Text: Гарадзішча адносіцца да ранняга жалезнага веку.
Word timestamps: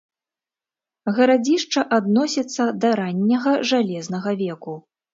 Гарадзішча 1.17 1.85
адносіцца 1.99 2.63
да 2.81 2.89
ранняга 3.03 3.57
жалезнага 3.75 4.39
веку. 4.45 4.73